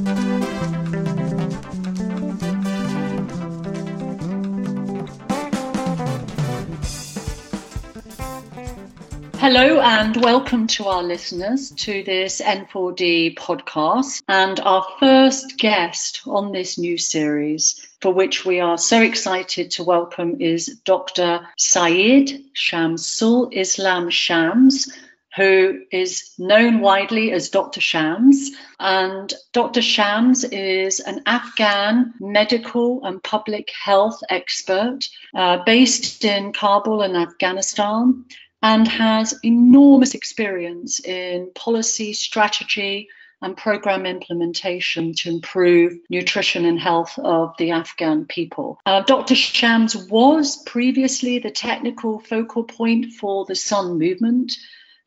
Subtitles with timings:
[0.00, 0.06] Hello
[9.80, 16.78] and welcome to our listeners to this N4D podcast and our first guest on this
[16.78, 21.46] new series for which we are so excited to welcome is Dr.
[21.58, 24.88] Said Shamsul Islam Shams,
[25.36, 27.80] who is known widely as Dr.
[27.80, 28.50] Shams.
[28.78, 29.82] And Dr.
[29.82, 35.00] Shams is an Afghan medical and public health expert
[35.34, 38.24] uh, based in Kabul in Afghanistan
[38.62, 43.08] and has enormous experience in policy, strategy,
[43.42, 48.78] and program implementation to improve nutrition and health of the Afghan people.
[48.84, 49.34] Uh, Dr.
[49.34, 54.58] Shams was previously the technical focal point for the Sun movement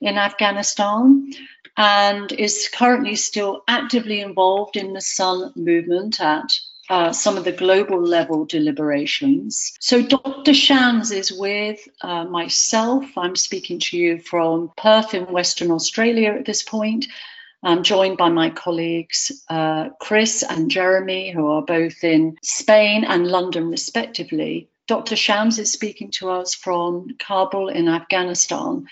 [0.03, 1.31] in Afghanistan
[1.75, 6.51] and is currently still actively involved in the Sun movement at
[6.89, 9.73] uh, some of the global level deliberations.
[9.79, 10.53] So, Dr.
[10.53, 13.05] Shams is with uh, myself.
[13.17, 17.07] I'm speaking to you from Perth in Western Australia at this point.
[17.63, 23.25] I'm joined by my colleagues uh, Chris and Jeremy, who are both in Spain and
[23.25, 24.69] London, respectively.
[24.85, 25.15] Dr.
[25.15, 28.87] Shams is speaking to us from Kabul in Afghanistan.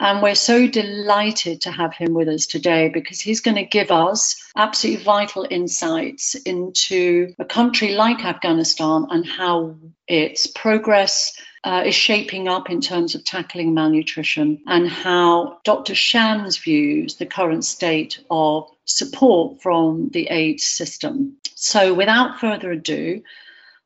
[0.00, 3.90] And we're so delighted to have him with us today because he's going to give
[3.90, 9.76] us absolutely vital insights into a country like Afghanistan and how
[10.08, 15.94] its progress uh, is shaping up in terms of tackling malnutrition and how Dr.
[15.94, 21.36] Shams views the current state of support from the aid system.
[21.56, 23.22] So, without further ado,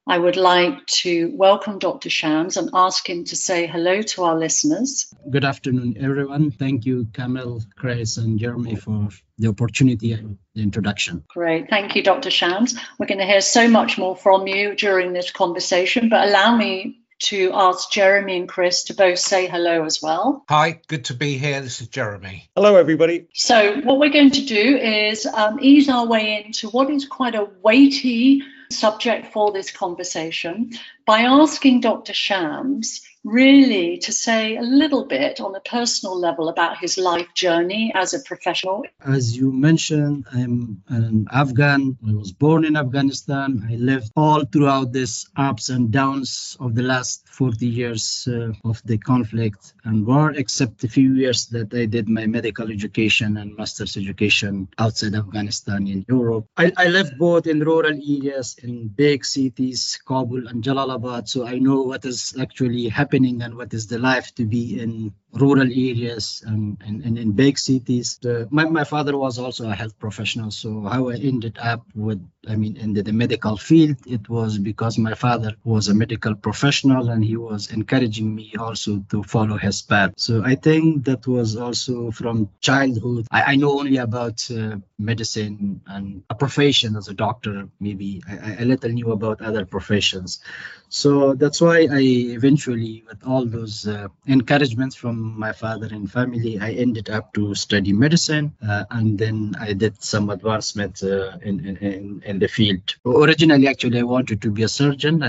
[0.07, 2.11] I would like to welcome Dr.
[2.11, 5.11] Shams and ask him to say hello to our listeners.
[5.31, 6.51] Good afternoon, everyone.
[6.51, 11.25] Thank you, Carmel, Chris, and Jeremy for the opportunity and the introduction.
[11.29, 11.71] Great.
[11.71, 12.31] Thank you, Dr.
[12.31, 12.79] Shams.
[12.99, 17.01] We're going to hear so much more from you during this conversation, but allow me
[17.21, 20.45] to ask Jeremy and Chris to both say hello as well.
[20.51, 21.63] Hi, good to be here.
[21.63, 22.51] This is Jeremy.
[22.55, 23.29] Hello, everybody.
[23.33, 27.35] So, what we're going to do is um, ease our way into what is quite
[27.35, 30.71] a weighty subject for this conversation
[31.07, 32.13] by asking Dr.
[32.13, 37.91] Shams really to say a little bit on a personal level about his life journey
[37.95, 38.85] as a professional.
[39.01, 41.97] As you mentioned, I'm an Afghan.
[42.07, 43.67] I was born in Afghanistan.
[43.69, 48.83] I lived all throughout this ups and downs of the last 40 years uh, of
[48.85, 53.57] the conflict and war, except a few years that I did my medical education and
[53.57, 56.47] master's education outside Afghanistan in Europe.
[56.59, 61.59] I, I lived both in rural areas, in big cities, Kabul and Jalalabad, so I
[61.59, 65.67] know what is actually happening happening and what is the life to be in rural
[65.67, 68.19] areas and, and, and in big cities.
[68.23, 70.51] The, my, my father was also a health professional.
[70.51, 74.59] So how I ended up with, I mean, in the, the medical field, it was
[74.59, 79.57] because my father was a medical professional and he was encouraging me also to follow
[79.57, 80.13] his path.
[80.17, 83.27] So I think that was also from childhood.
[83.31, 87.69] I, I know only about uh, medicine and a profession as a doctor.
[87.81, 90.41] Maybe I, I little knew about other professions.
[90.89, 92.03] So that's why I
[92.39, 97.55] eventually, with all those uh, encouragements from my father and family, I ended up to
[97.55, 102.95] study medicine, uh, and then I did some advancement uh, in, in, in the field.
[103.07, 105.25] Originally, actually, I wanted to be a surgeon,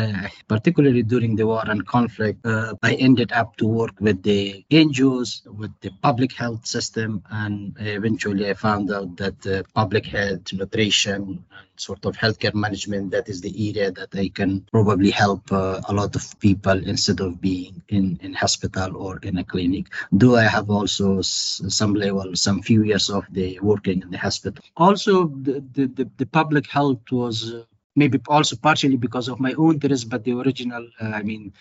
[0.47, 2.45] particularly during the war and conflict.
[2.45, 7.75] Uh, I ended up to work with the NGOs, with the public health system, and
[7.79, 11.45] eventually I found out that public health, nutrition,
[11.77, 15.93] sort of healthcare management, that is the area that I can probably help uh, a
[15.93, 20.43] lot of people instead of being in, in hospital or in a clinic though I
[20.43, 24.63] have also some level, some few years of the working in the hospital.
[24.77, 27.63] Also, the, the, the, the public health was uh,
[27.95, 31.53] maybe also partially because of my own interest, but the original, uh, I mean,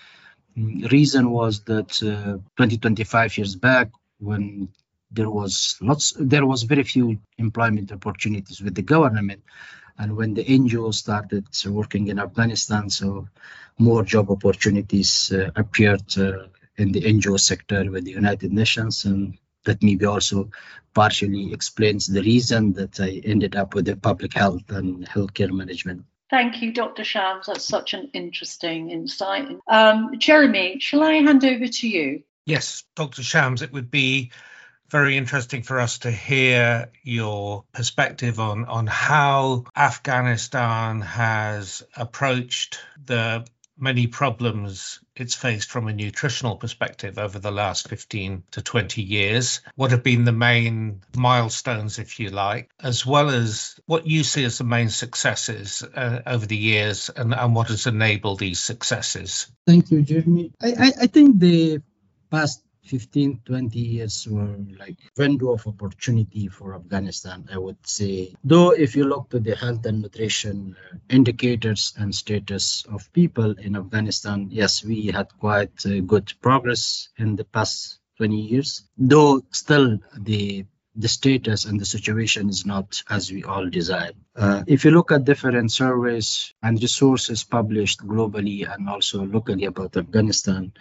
[0.57, 4.69] mm, reason was that uh, 20, 25 years back when
[5.11, 9.43] there was lots, there was very few employment opportunities with the government.
[9.99, 13.29] And when the NGO started working in Afghanistan, so
[13.79, 16.47] more job opportunities uh, appeared uh,
[16.77, 19.05] in the NGO sector with the United Nations.
[19.05, 20.51] And that maybe also
[20.95, 26.05] partially explains the reason that I ended up with the public health and healthcare management.
[26.31, 27.05] Thank you, Dr.
[27.05, 27.47] Shams.
[27.47, 29.59] That's such an interesting insight.
[29.69, 32.23] Um, Jeremy, shall I hand over to you?
[32.47, 33.23] Yes, Dr.
[33.23, 34.31] Shams, it would be
[34.91, 43.47] very interesting for us to hear your perspective on, on how Afghanistan has approached the
[43.77, 49.61] many problems it's faced from a nutritional perspective over the last 15 to 20 years.
[49.77, 54.45] What have been the main milestones, if you like, as well as what you see
[54.45, 59.47] as the main successes uh, over the years and, and what has enabled these successes?
[59.67, 60.53] Thank you, Jeremy.
[60.61, 61.81] I, I, I think the
[62.31, 68.71] past 15 20 years were like window of opportunity for afghanistan i would say though
[68.71, 73.77] if you look to the health and nutrition uh, indicators and status of people in
[73.77, 79.99] afghanistan yes we had quite uh, good progress in the past 20 years though still
[80.19, 80.65] the
[80.97, 84.13] the status and the situation is not as we all desire.
[84.37, 89.97] Uh, if you look at different surveys and resources published globally and also locally about
[89.97, 90.73] Afghanistan,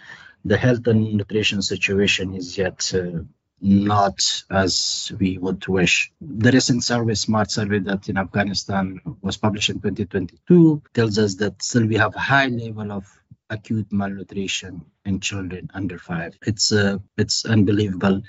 [0.44, 3.22] the health and nutrition situation is yet uh,
[3.60, 6.12] not as we would wish.
[6.20, 11.62] The recent survey, SMART survey that in Afghanistan was published in 2022, tells us that
[11.62, 13.06] still we have a high level of
[13.48, 16.36] acute malnutrition in children under five.
[16.46, 18.22] It's uh, it's unbelievable.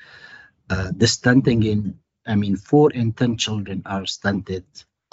[0.69, 4.65] Uh, the stunting in, I mean, four in ten children are stunted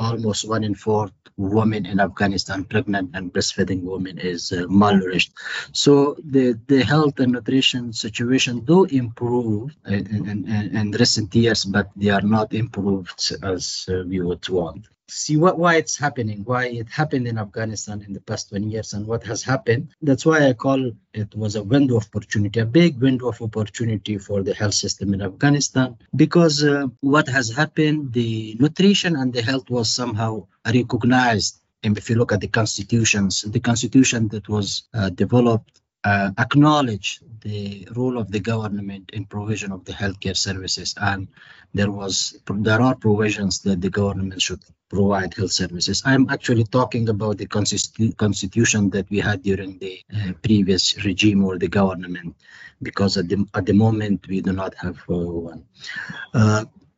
[0.02, 5.31] almost one in four women in Afghanistan, pregnant and breastfeeding women, is uh, malnourished.
[5.72, 11.90] So the, the health and nutrition situation do improve in, in, in recent years, but
[11.96, 16.66] they are not improved as uh, we would want see what why it's happening, why
[16.66, 19.88] it happened in Afghanistan in the past 20 years and what has happened.
[20.00, 24.19] That's why I call it was a window of opportunity, a big window of opportunity
[24.19, 29.43] for the health system in Afghanistan because uh, what has happened, the nutrition and the
[29.43, 34.84] health was somehow recognized and if you look at the constitutions, the constitution that was
[34.94, 40.94] uh, developed uh, acknowledge the role of the government in provision of the healthcare services.
[41.00, 41.28] And
[41.75, 46.02] there was there are provisions that the government should provide health services.
[46.04, 51.44] I'm actually talking about the constitu- constitution that we had during the uh, previous regime
[51.44, 52.37] or the government
[52.82, 55.64] because at the, at the moment we do not have uh, one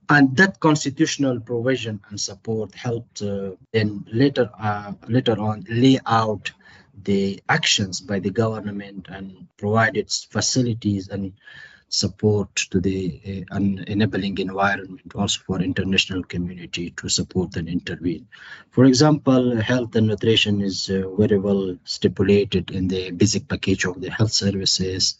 [0.09, 6.51] and that constitutional provision and support helped uh, then later uh, later on lay out
[7.05, 11.33] the actions by the government and provide its facilities and
[11.89, 13.57] support to the uh,
[13.87, 18.27] enabling environment also for international community to support and intervene.
[18.71, 24.01] For example, health and nutrition is uh, very well stipulated in the basic package of
[24.01, 25.17] the health services.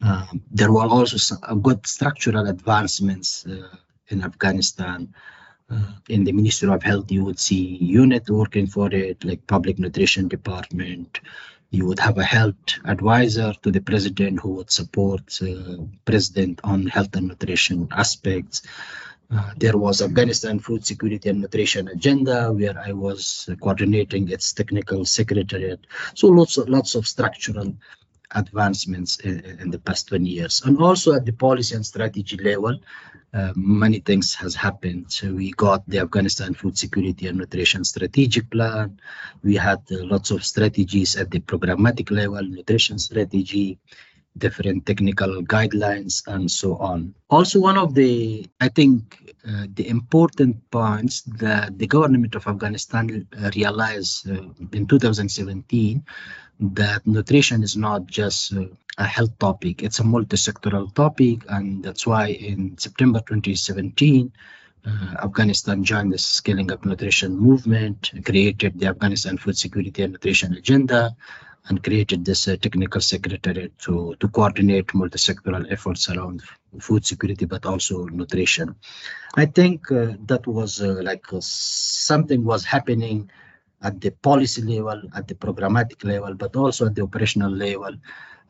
[0.00, 3.76] Um, there were also some, good structural advancements uh,
[4.08, 5.14] in Afghanistan
[6.08, 10.28] in the Ministry of Health, you would see unit working for it, like public nutrition
[10.28, 11.20] department.
[11.70, 16.86] You would have a health advisor to the president who would support uh, president on
[16.86, 18.62] health and nutrition aspects.
[19.32, 25.04] Uh, there was Afghanistan Food Security and Nutrition Agenda, where I was coordinating its technical
[25.04, 25.86] secretariat.
[26.14, 27.76] So lots of lots of structural
[28.32, 30.62] advancements in, in, the past 20 years.
[30.64, 32.78] And also at the policy and strategy level,
[33.32, 35.12] uh, many things has happened.
[35.12, 39.00] So we got the Afghanistan Food Security and Nutrition Strategic Plan.
[39.42, 43.78] We had uh, lots of strategies at the programmatic level, nutrition strategy,
[44.36, 47.14] different technical guidelines, and so on.
[47.28, 53.26] Also, one of the, I think, uh, the important points that the government of Afghanistan
[53.36, 54.42] uh, realized uh,
[54.72, 56.04] in 2017
[56.60, 58.52] that nutrition is not just
[58.98, 61.44] a health topic, it's a multi-sectoral topic.
[61.48, 64.32] And that's why in September 2017,
[64.86, 70.54] uh, Afghanistan joined the Scaling Up Nutrition movement, created the Afghanistan Food Security and Nutrition
[70.54, 71.16] Agenda,
[71.66, 76.42] and created this uh, technical secretariat to, to coordinate multi-sectoral efforts around
[76.78, 78.74] food security, but also nutrition.
[79.36, 83.30] I think uh, that was uh, like uh, something was happening
[83.82, 87.94] at the policy level, at the programmatic level, but also at the operational level.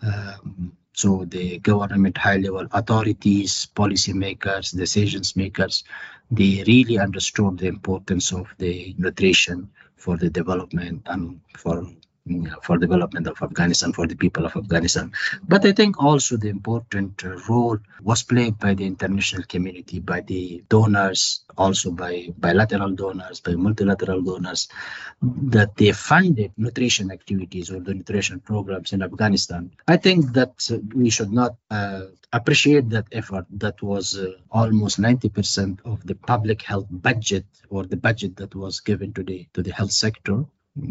[0.03, 5.85] Um, so the government high level authorities, policymakers, decisions makers,
[6.31, 11.87] they really understood the importance of the nutrition for the development and for
[12.63, 15.13] for development of Afghanistan, for the people of Afghanistan.
[15.47, 20.65] But I think also the important role was played by the international community, by the
[20.69, 24.69] donors, also by bilateral donors, by multilateral donors,
[25.23, 29.71] that they funded nutrition activities or the nutrition programs in Afghanistan.
[29.87, 30.53] I think that
[30.95, 36.63] we should not uh, appreciate that effort that was uh, almost 90% of the public
[36.63, 40.45] health budget or the budget that was given to the to the health sector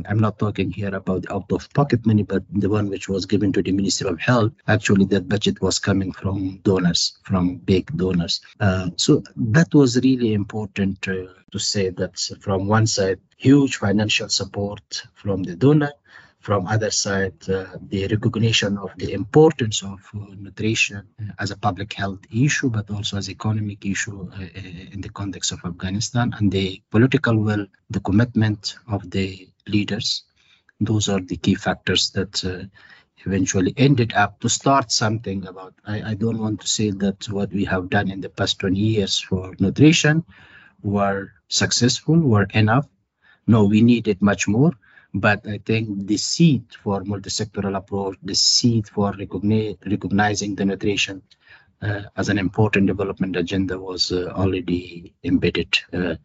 [0.06, 3.54] I'm not talking here about out of pocket money, but the one which was given
[3.54, 4.52] to the Ministry of Health.
[4.68, 8.42] Actually, that budget was coming from donors, from big donors.
[8.60, 14.28] Uh, so that was really important uh, to say that from one side, huge financial
[14.28, 15.94] support from the donor,
[16.40, 21.08] from other side, uh, the recognition of the importance of uh, nutrition
[21.38, 24.42] as a public health issue, but also as an economic issue uh,
[24.92, 30.24] in the context of Afghanistan, and the political will, the commitment of the leaders.
[30.80, 32.66] Those are the key factors that uh,
[33.26, 35.74] eventually ended up to start something about.
[35.86, 38.80] I, I don't want to say that what we have done in the past 20
[38.80, 40.24] years for nutrition
[40.82, 42.88] were successful, were enough.
[43.48, 44.74] No, we needed much more
[45.14, 51.24] but I think the seed for multi-sectoral approach, the seed for recogni- recognizing the nutrition
[51.82, 55.78] uh, as an important development agenda was uh, already embedded.
[55.92, 56.16] Uh,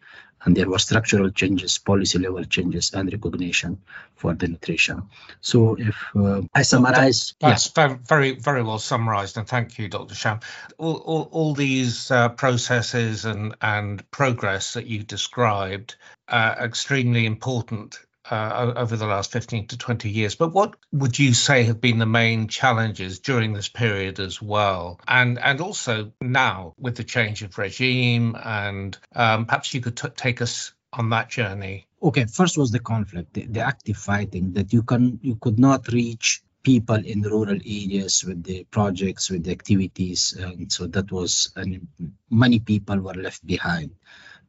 [0.44, 3.80] and there were structural changes, policy level changes, and recognition
[4.16, 5.02] for the nutrition.
[5.40, 7.96] So, if uh, I summarize, that's yeah.
[8.06, 10.14] very, very well summarized, and thank you, Dr.
[10.14, 10.40] Sham.
[10.78, 15.96] All, all, all these uh, processes and and progress that you described
[16.28, 17.98] are extremely important
[18.30, 20.34] uh, over the last 15 to 20 years.
[20.34, 25.00] But what would you say have been the main challenges during this period as well?
[25.06, 30.08] And, and also now with the change of regime, and um, perhaps you could t-
[30.16, 31.86] take us on that journey.
[32.02, 35.88] Okay, first was the conflict, the, the active fighting that you can you could not
[35.88, 40.32] reach people in rural areas with the projects, with the activities.
[40.32, 41.86] And so that was, and
[42.30, 43.94] many people were left behind,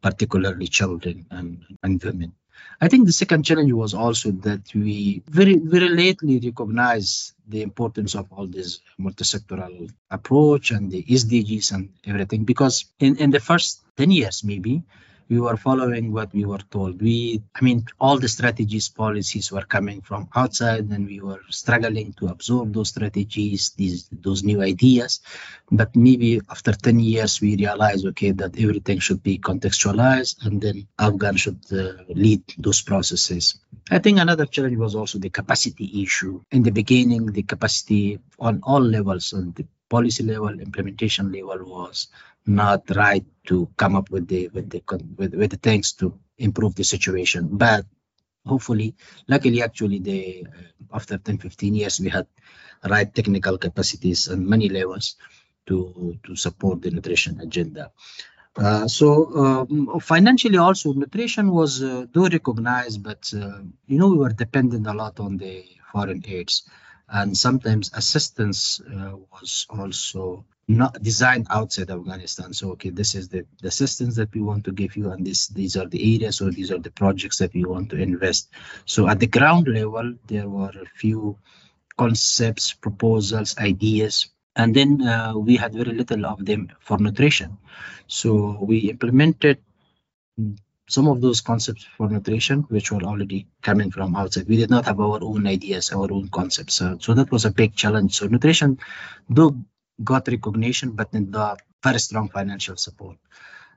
[0.02, 2.34] particularly children and, and women.
[2.82, 8.16] I think the second challenge was also that we very, very lately recognize the importance
[8.16, 13.82] of all this multi-sectoral approach and the SDGs and everything because in, in the first
[13.98, 14.84] 10 years maybe
[15.30, 17.02] we were following what we were told.
[17.02, 22.14] We, I mean, all the strategies, policies were coming from outside, and we were struggling
[22.14, 25.22] to absorb those strategies, these those new ideas.
[25.72, 30.88] But maybe after 10 years, we realized, okay, that everything should be contextualized, and then
[31.00, 33.60] Afghan should uh, lead those processes.
[33.90, 36.42] I think another challenge was also the capacity issue.
[36.52, 42.08] In the beginning, the capacity on all levels, on the policy level, implementation level was
[42.46, 44.82] not right to come up with the with the
[45.18, 47.50] with, with the things to improve the situation.
[47.52, 47.86] But
[48.46, 48.96] hopefully,
[49.28, 52.28] luckily, actually, the uh, after 10, 15 years, we had
[52.84, 55.16] right technical capacities and many levels
[55.68, 57.92] to to support the nutrition agenda.
[58.58, 64.18] Uh, so um, financially also nutrition was uh, do recognized but uh, you know we
[64.18, 66.70] were dependent a lot on the foreign aids
[67.10, 72.54] and sometimes assistance uh, was also not designed outside Afghanistan.
[72.54, 75.48] So, okay, this is the, the assistance that we want to give you, and this
[75.48, 78.50] these are the areas or these are the projects that we want to invest.
[78.86, 81.38] So, at the ground level, there were a few
[81.98, 87.58] concepts, proposals, ideas, and then uh, we had very little of them for nutrition.
[88.08, 89.60] So, we implemented
[90.88, 94.48] some of those concepts for nutrition, which were already coming from outside.
[94.48, 96.76] We did not have our own ideas, our own concepts.
[96.76, 98.16] So, so that was a big challenge.
[98.16, 98.78] So nutrition,
[99.30, 99.56] though
[100.04, 103.18] got recognition, but not very strong financial support.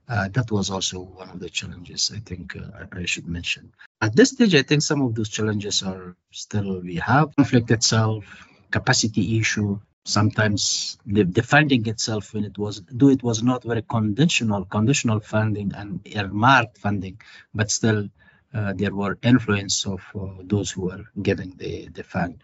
[0.09, 3.73] Uh, that was also one of the challenges I think uh, I, should mention.
[4.01, 8.25] At this stage, I think some of those challenges are still we have conflict itself,
[8.71, 9.81] capacity issue.
[10.07, 15.73] Sometimes the, funding itself, when it was though it was not very conditional, conditional funding
[15.75, 17.21] and earmarked funding,
[17.55, 18.09] but still
[18.55, 22.41] uh, there were influence of uh, those who were giving the the fund,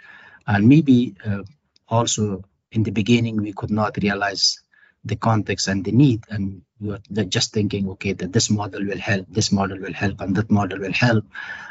[0.47, 1.45] and maybe uh,
[1.89, 4.61] also in the beginning we could not realize
[5.05, 8.99] the context and the need and we were just thinking okay that this model will
[8.99, 11.25] help this model will help and that model will help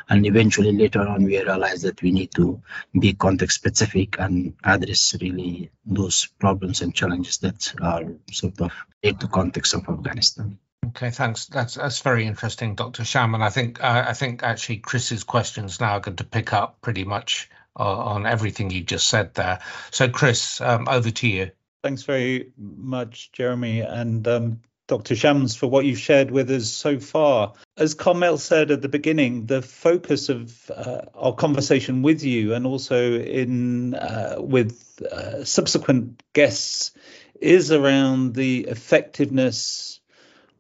[0.10, 2.62] and eventually later on we realized that we need to
[2.98, 9.18] be context specific and address really those problems and challenges that are sort of in
[9.18, 10.58] the context of afghanistan
[10.88, 11.46] Okay, thanks.
[11.46, 13.06] That's that's very interesting, Dr.
[13.06, 13.42] Shaman.
[13.42, 17.06] I think uh, I think actually Chris's questions now are going to pick up pretty
[17.06, 19.60] much on everything you just said there.
[19.92, 21.52] So, Chris, um, over to you.
[21.84, 25.16] Thanks very much, Jeremy, and um, Dr.
[25.16, 27.54] Shams, for what you've shared with us so far.
[27.78, 32.66] As Carmel said at the beginning, the focus of uh, our conversation with you and
[32.66, 36.92] also in uh, with uh, subsequent guests
[37.40, 40.00] is around the effectiveness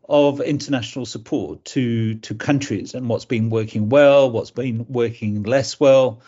[0.09, 5.79] of international support to to countries and what's been working well, what's been working less
[5.79, 6.21] well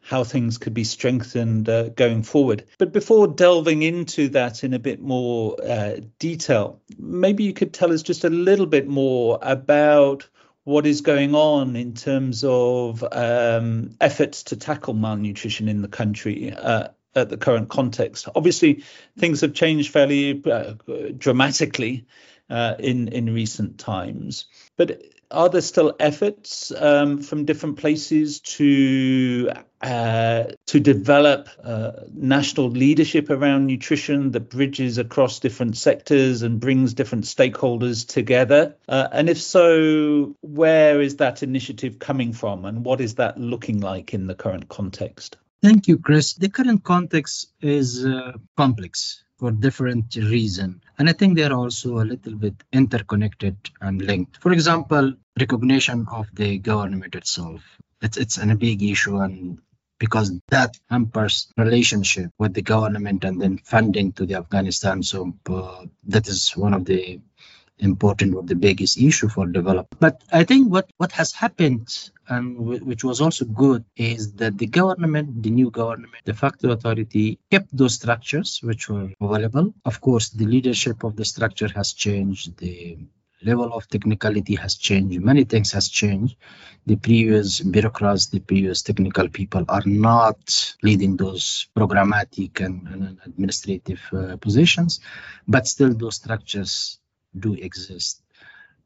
[0.00, 2.64] how things could be strengthened uh, going forward.
[2.78, 7.92] But before delving into that in a bit more uh, detail, maybe you could tell
[7.92, 10.26] us just a little bit more about
[10.64, 16.52] what is going on in terms of um, efforts to tackle malnutrition in the country.
[16.52, 18.84] Uh, at the current context, obviously,
[19.18, 20.74] things have changed fairly uh,
[21.16, 22.06] dramatically
[22.48, 24.46] uh, in in recent times.
[24.76, 32.70] But are there still efforts um, from different places to uh, to develop uh, national
[32.70, 38.76] leadership around nutrition that bridges across different sectors and brings different stakeholders together?
[38.88, 43.80] Uh, and if so, where is that initiative coming from and what is that looking
[43.80, 45.36] like in the current context?
[45.62, 46.34] Thank you, Chris.
[46.34, 50.82] The current context is uh, complex for different reasons.
[50.98, 54.40] And I think they're also a little bit interconnected and linked.
[54.40, 57.62] For example, recognition of the government itself.
[58.02, 59.58] It's, it's a big issue and
[59.98, 65.02] because that hampers relationship with the government and then funding to the Afghanistan.
[65.02, 67.20] So uh, that is one of the
[67.78, 70.00] important or the biggest issue for development.
[70.00, 74.58] But I think what, what has happened and w- which was also good is that
[74.58, 79.74] the government, the new government, de facto authority kept those structures which were available.
[79.84, 82.58] Of course, the leadership of the structure has changed.
[82.58, 82.98] The
[83.42, 85.20] level of technicality has changed.
[85.20, 86.36] Many things has changed.
[86.86, 94.00] The previous bureaucrats, the previous technical people are not leading those programmatic and, and administrative
[94.12, 95.00] uh, positions,
[95.46, 96.98] but still those structures
[97.38, 98.22] do exist.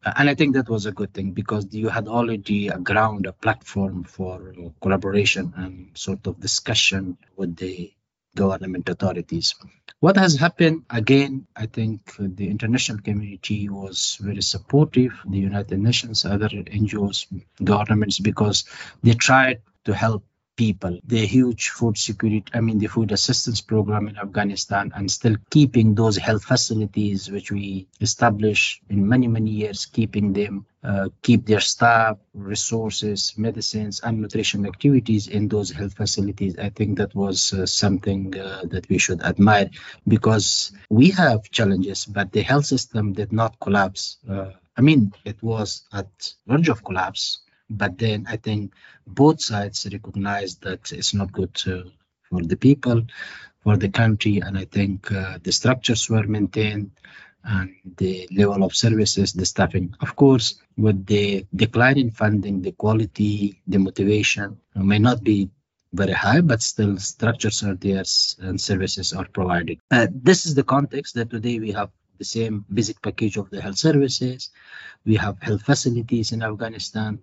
[0.05, 3.27] Uh, and I think that was a good thing because you had already a ground,
[3.27, 7.93] a platform for collaboration and sort of discussion with the
[8.35, 9.55] government authorities.
[10.01, 16.25] What has happened again, I think the international community was very supportive, the United Nations,
[16.25, 17.27] other NGOs,
[17.63, 18.65] governments, because
[19.03, 20.25] they tried to help
[20.57, 20.99] people.
[21.05, 25.95] The huge food security i mean the food assistance program in afghanistan and still keeping
[25.95, 31.61] those health facilities which we established in many many years keeping them uh, keep their
[31.61, 36.59] staff resources medicines and nutrition activities in those health facilities.
[36.59, 39.71] I think that was uh, something uh, that we should admire
[40.09, 44.19] because we have challenges but the health system did not collapse.
[44.29, 47.41] Uh, i mean it was at verge of collapse
[47.79, 48.75] but then I think
[49.07, 51.91] both sides recognize that it's not good to,
[52.29, 53.03] for the people,
[53.63, 56.91] for the country, and I think uh, the structures were maintained
[57.45, 59.95] and the level of services, the staffing.
[60.01, 65.51] Of course, with the decline in funding, the quality, the motivation may not be
[65.93, 68.05] very high, but still structures are there
[68.41, 69.79] and services are provided.
[69.91, 73.61] Uh, this is the context that today we have the same basic package of the
[73.61, 74.51] health services.
[75.05, 77.21] We have health facilities in Afghanistan.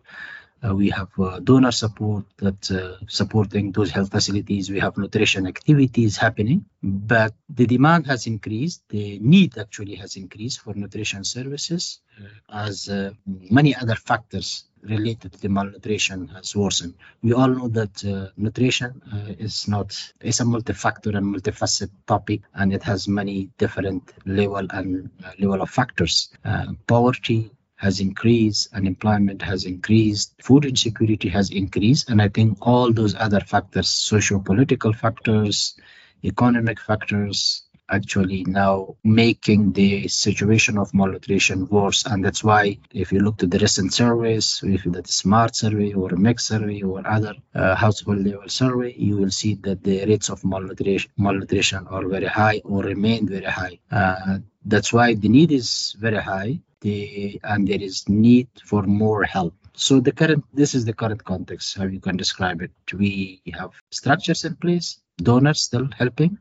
[0.61, 4.69] Uh, we have uh, donor support that uh, supporting those health facilities.
[4.69, 8.83] We have nutrition activities happening, but the demand has increased.
[8.89, 12.27] The need actually has increased for nutrition services uh,
[12.67, 16.95] as uh, many other factors related to malnutrition has worsened.
[17.21, 22.41] We all know that uh, nutrition uh, is not is a multi-factor and multifaceted topic,
[22.53, 26.29] and it has many different level and uh, level of factors.
[26.43, 32.91] Uh, poverty, has increased, unemployment has increased, food insecurity has increased, and I think all
[32.91, 35.75] those other factors, socio-political factors,
[36.21, 42.05] economic factors, actually now making the situation of malnutrition worse.
[42.05, 46.09] And that's why if you look to the recent surveys, if that smart survey or
[46.09, 50.29] a MICS survey or other uh, household level survey, you will see that the rates
[50.29, 53.79] of malnutrition, malnutrition are very high or remain very high.
[53.91, 59.23] Uh, that's why the need is very high the and there is need for more
[59.23, 63.41] help so the current this is the current context how you can describe it we
[63.53, 66.37] have structures in place donors still helping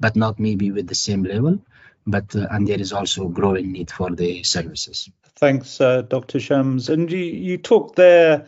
[0.00, 1.58] but not maybe with the same level
[2.06, 5.10] but uh, and there is also growing need for the services.
[5.36, 6.88] Thanks uh, dr shams.
[6.88, 8.46] And you, you talked there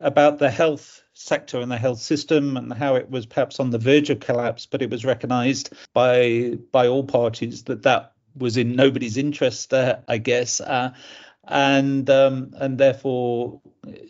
[0.00, 3.78] about the health sector and the health system and how it was perhaps on the
[3.78, 8.76] verge of collapse but it was recognized by by all parties that that was in
[8.76, 10.92] nobody's interest, I guess, uh,
[11.46, 13.60] and um, and therefore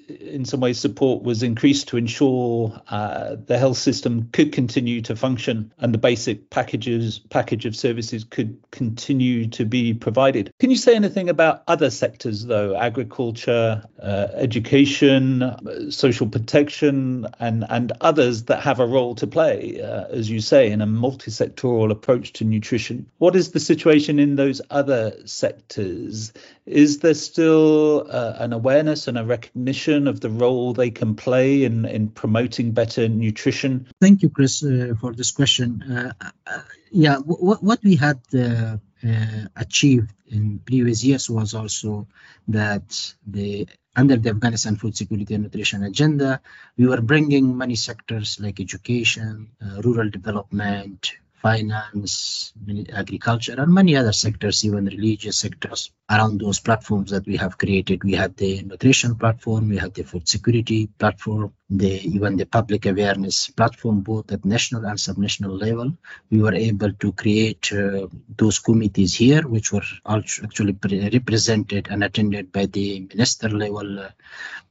[0.09, 5.17] in some ways support was increased to ensure uh, the health system could continue to
[5.17, 10.53] function and the basic packages package of services could continue to be provided.
[10.61, 17.93] Can you say anything about other sectors though, agriculture, uh, education, social protection, and and
[18.03, 22.35] others that have a role to play, uh, as you say, in a multi-sectoral approach
[22.35, 23.07] to nutrition?
[23.19, 26.33] What is the situation in those other sectors?
[26.67, 31.65] Is there still uh, an awareness and a recognition of the role they can play
[31.65, 33.89] in, in promoting better nutrition?
[34.01, 35.83] Thank you, Chris, uh, for this question.
[35.83, 36.13] Uh,
[36.47, 42.07] uh yeah, w- what we had uh, uh, achieved in previous years was also
[42.49, 46.41] that the under the Afghanistan food security and nutrition agenda,
[46.79, 49.49] we were bringing many sectors like education,
[49.83, 52.53] rural development, finance,
[52.95, 58.05] agriculture, and many other sectors, even religious sectors around those platforms that we have created.
[58.05, 62.87] We had the nutrition platform, we had the food security platform, the even the public
[62.87, 65.93] awareness platform, both at national and subnational level.
[66.31, 70.77] We were able to create uh, those committees here, which were actually
[71.13, 74.11] represented and attended by the minister level, uh,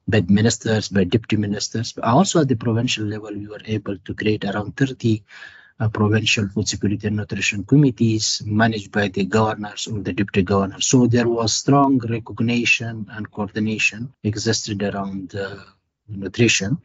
[0.08, 1.92] by ministers, by deputy ministers.
[1.92, 6.48] But also at the provincial level, we were able to create around 30 uh, provincial
[6.48, 10.86] food security and nutrition committees managed by the governors or the deputy governors.
[10.88, 15.56] So there was strong recognition and coordination existed around uh,
[16.08, 16.78] nutrition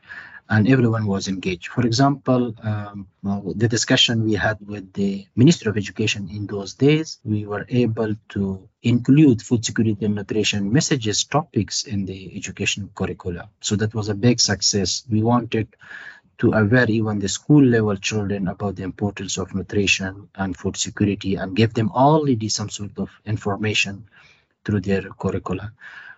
[0.48, 1.68] and everyone was engaged.
[1.68, 7.18] For example, um, the discussion we had with the Ministry of Education in those days,
[7.24, 13.50] we were able to include food security and nutrition messages, topics in the education curricula.
[13.60, 15.04] So that was a big success.
[15.10, 15.74] We wanted
[16.38, 21.36] to aware even the school level children about the importance of nutrition and food security
[21.36, 24.06] and give them already some sort of information
[24.64, 25.72] through their curricula.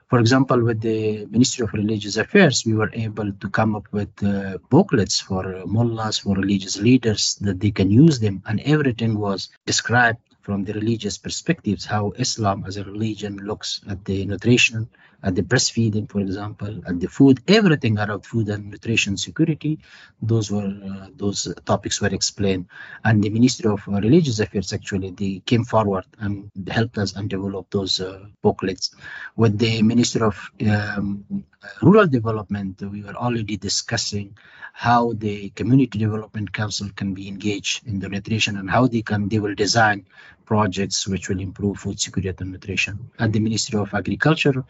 [0.09, 4.11] For example, with the Ministry of Religious Affairs, we were able to come up with
[4.25, 9.51] uh, booklets for mullahs, for religious leaders, that they can use them, and everything was
[9.67, 14.89] described from the religious perspectives, how Islam as a religion looks at the nutrition,
[15.23, 19.81] at the breastfeeding, for example, at the food, everything around food and nutrition security.
[20.23, 22.67] Those were uh, those topics were explained,
[23.05, 27.73] and the Ministry of Religious Affairs actually they came forward and helped us and developed
[27.73, 28.95] those uh, booklets.
[29.37, 31.45] With the Ministry of um,
[31.83, 34.37] Rural Development, we were already discussing
[34.73, 39.29] how the Community Development Council can be engaged in the nutrition and how they can
[39.29, 40.07] they will design
[40.49, 43.11] projects which will improve food security and nutrition.
[43.19, 44.65] At the Ministry of Agriculture,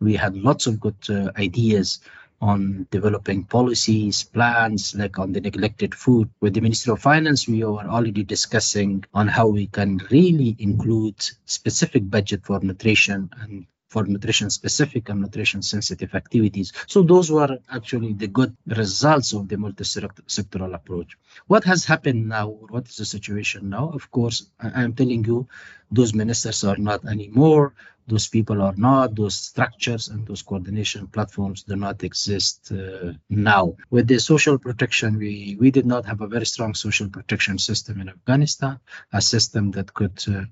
[0.00, 2.00] we had lots of good uh, ideas
[2.40, 6.30] on developing policies, plans like on the neglected food.
[6.40, 11.14] With the Ministry of Finance, we are already discussing on how we can really include
[11.44, 16.72] specific budget for nutrition and for nutrition specific and nutrition sensitive activities.
[16.86, 21.18] So those were actually the good results of the multi-sectoral approach.
[21.48, 23.90] What has happened now, what is the situation now?
[23.92, 25.48] Of course, I am telling you,
[25.90, 27.74] those ministers are not anymore.
[28.06, 33.76] Those people are not, those structures and those coordination platforms do not exist uh, now.
[33.90, 38.00] With the social protection, we, we did not have a very strong social protection system
[38.00, 38.80] in Afghanistan,
[39.12, 40.42] a system that could uh,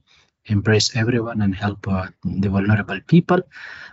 [0.48, 3.40] embrace everyone and help uh, the vulnerable people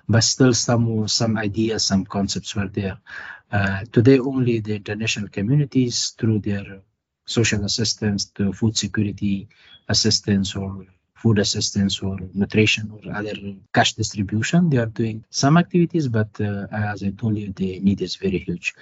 [0.08, 2.98] but still some some ideas some concepts were there.
[3.52, 6.82] Uh, today only the international communities through their
[7.26, 9.48] social assistance to food security
[9.90, 13.34] assistance or food assistance or nutrition or other
[13.74, 18.02] cash distribution they are doing some activities but uh, as i told you the need
[18.02, 18.76] is very huge.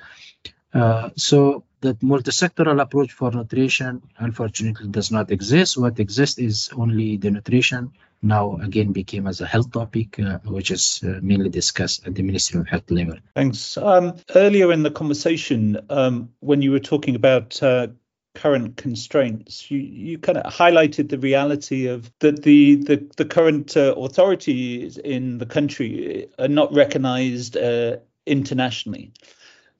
[0.73, 5.77] Uh, so that multi-sectoral approach for nutrition unfortunately does not exist.
[5.77, 7.91] What exists is only the nutrition
[8.21, 12.23] now again became as a health topic, uh, which is uh, mainly discussed at the
[12.23, 13.17] Ministry of Health level.
[13.35, 13.77] Thanks.
[13.77, 17.87] Um, earlier in the conversation, um, when you were talking about uh,
[18.33, 23.75] current constraints, you, you kind of highlighted the reality of that the the, the current
[23.75, 29.11] uh, authorities in the country are not recognised uh, internationally.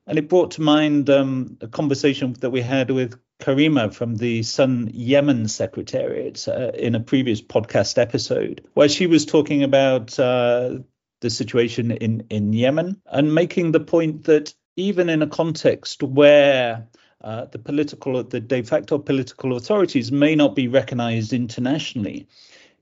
[0.06, 4.44] And it brought to mind um, a conversation that we had with Karima from the
[4.44, 10.80] Sun Yemen Secretariat uh, in a previous podcast episode, where she was talking about uh,
[11.22, 16.88] the situation in, in Yemen and making the point that even in a context where
[17.22, 22.28] uh, the political, the de facto political authorities may not be recognized internationally,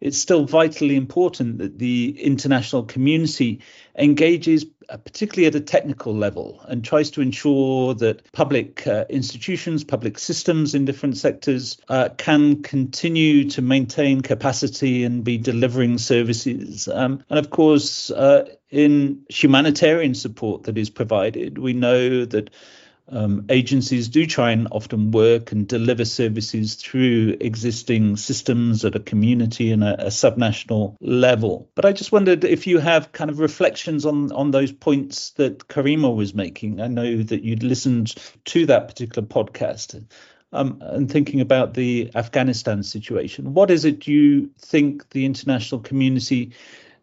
[0.01, 3.61] it's still vitally important that the international community
[3.95, 9.83] engages, uh, particularly at a technical level, and tries to ensure that public uh, institutions,
[9.83, 16.87] public systems in different sectors uh, can continue to maintain capacity and be delivering services.
[16.87, 22.49] Um, and of course, uh, in humanitarian support that is provided, we know that
[23.07, 28.99] um, agencies do try and often work and deliver services through existing systems at a
[28.99, 31.69] community and a, a subnational level.
[31.75, 35.67] But I just wondered if you have kind of reflections on on those points that
[35.67, 36.79] Karima was making.
[36.79, 40.05] I know that you'd listened to that particular podcast.
[40.53, 46.51] Um, and thinking about the Afghanistan situation, what is it you think the international community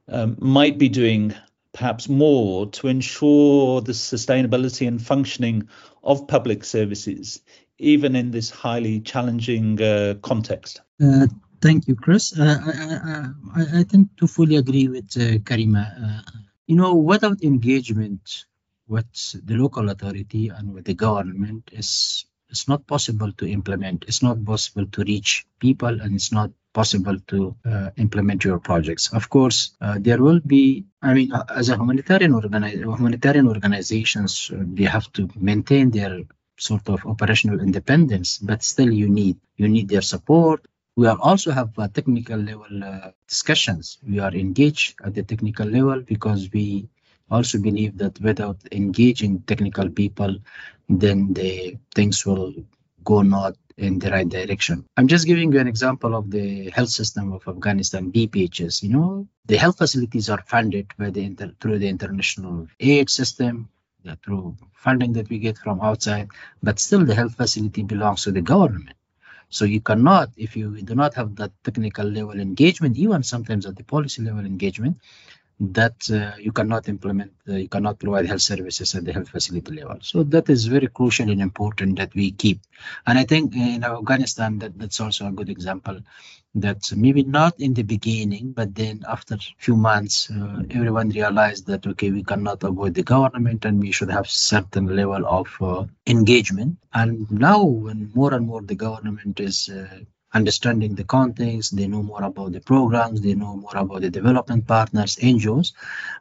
[0.07, 1.35] um, might be doing
[1.79, 5.69] perhaps more to ensure the sustainability and functioning
[6.03, 7.41] of public services,
[7.79, 10.81] even in this highly challenging uh, context?
[11.01, 11.29] Uh,
[11.61, 12.37] thank you, Chris.
[12.37, 12.59] Uh,
[13.55, 15.85] I, I, I, tend to fully agree with uh, Karima.
[16.03, 16.23] Uh,
[16.67, 18.47] you know, without engagement
[18.89, 19.07] with
[19.45, 24.05] the local authority and with the government is it's not possible to implement.
[24.09, 29.13] It's not possible to reach people, and it's not possible to uh, implement your projects.
[29.13, 30.87] Of course, uh, there will be.
[31.03, 36.23] I mean, uh, as a humanitarian organi- humanitarian organizations, uh, they have to maintain their
[36.59, 40.67] sort of operational independence, but still, you need you need their support.
[40.97, 43.99] We are also have uh, technical level uh, discussions.
[44.07, 46.89] We are engaged at the technical level because we
[47.31, 50.37] also believe that without engaging technical people,
[50.89, 52.55] then the things will
[53.05, 54.85] go not in the right direction.
[54.97, 58.83] I'm just giving you an example of the health system of Afghanistan, BPHS.
[58.83, 63.69] You know, the health facilities are funded by the inter- through the international aid system,
[64.25, 66.29] through funding that we get from outside,
[66.63, 68.97] but still the health facility belongs to the government.
[69.51, 73.77] So you cannot, if you do not have that technical level engagement, even sometimes at
[73.77, 74.99] the policy level engagement,
[75.61, 79.75] that uh, you cannot implement, uh, you cannot provide health services at the health facility
[79.75, 79.99] level.
[80.03, 82.61] So that is very crucial and important that we keep.
[83.07, 86.01] And I think in Afghanistan, that, that's also a good example
[86.55, 91.67] that maybe not in the beginning, but then after a few months, uh, everyone realized
[91.67, 95.85] that, okay, we cannot avoid the government and we should have certain level of uh,
[96.07, 96.79] engagement.
[96.95, 100.01] And now when more and more the government is uh,
[100.35, 104.67] understanding the context, they know more about the programs, they know more about the development
[104.67, 105.73] partners, NGOs,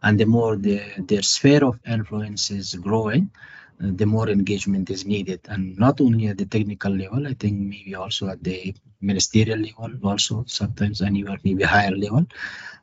[0.04, 3.32] and the more the, their sphere of influence is growing,
[3.80, 5.42] the more engagement is needed.
[5.48, 9.92] And not only at the technical level, I think maybe also at the ministerial level,
[10.04, 12.28] also sometimes anywhere maybe higher level.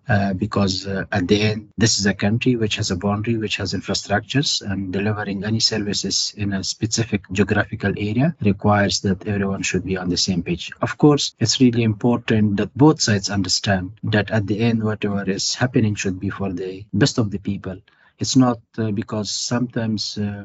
[0.06, 3.56] Uh, because uh, at the end, this is a country which has a boundary, which
[3.56, 9.82] has infrastructures, and delivering any services in a specific geographical area requires that everyone should
[9.82, 10.70] be on the same page.
[10.82, 15.54] Of course, it's really important that both sides understand that at the end, whatever is
[15.54, 17.78] happening should be for the best of the people.
[18.18, 20.44] It's not uh, because sometimes uh,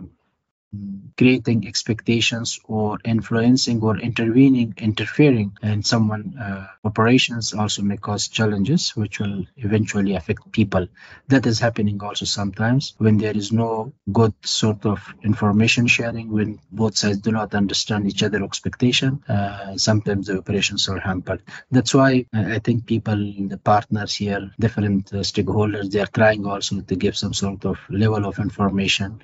[1.17, 8.95] creating expectations or influencing or intervening, interfering in someone uh, operations also may cause challenges
[8.95, 10.87] which will eventually affect people.
[11.27, 16.59] That is happening also sometimes when there is no good sort of information sharing, when
[16.71, 19.23] both sides do not understand each other expectation.
[19.27, 21.41] Uh, sometimes the operations are hampered.
[21.71, 26.81] That's why I think people, the partners here, different uh, stakeholders, they are trying also
[26.81, 29.21] to give some sort of level of information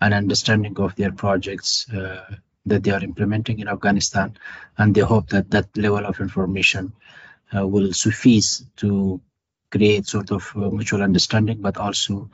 [0.00, 2.34] and understanding of their projects uh,
[2.66, 4.36] that they are implementing in Afghanistan,
[4.76, 6.92] and they hope that that level of information
[7.56, 9.20] uh, will suffice to
[9.70, 12.30] create sort of uh, mutual understanding, but also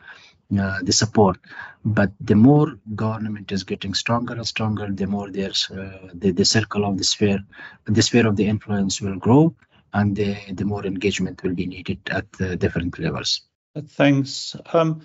[0.59, 1.39] uh, the support.
[1.85, 6.45] But the more government is getting stronger and stronger, the more there's uh, the, the
[6.45, 7.41] circle of the sphere,
[7.85, 9.55] the sphere of the influence will grow,
[9.93, 13.43] and the, the more engagement will be needed at different levels.
[13.77, 14.57] Thanks.
[14.73, 15.03] Um,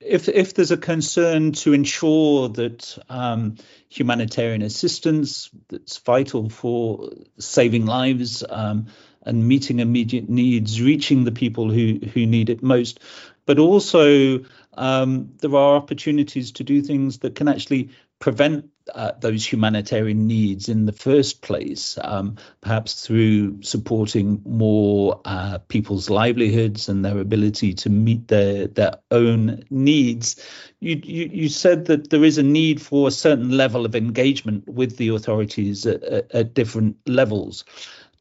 [0.00, 3.56] if if there's a concern to ensure that um,
[3.88, 8.86] humanitarian assistance that's vital for saving lives um,
[9.22, 13.00] and meeting immediate needs, reaching the people who who need it most,
[13.44, 19.44] but also um, there are opportunities to do things that can actually prevent uh, those
[19.44, 27.04] humanitarian needs in the first place, um, perhaps through supporting more uh, people's livelihoods and
[27.04, 30.42] their ability to meet their their own needs.
[30.80, 34.68] You, you, you said that there is a need for a certain level of engagement
[34.68, 37.64] with the authorities at, at, at different levels.